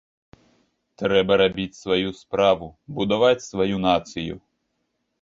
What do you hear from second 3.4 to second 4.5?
сваю нацыю.